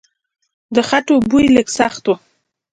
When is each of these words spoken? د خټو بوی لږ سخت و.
د 0.75 0.77
خټو 0.87 1.15
بوی 1.29 1.45
لږ 1.55 1.67
سخت 1.79 2.03
و. 2.07 2.13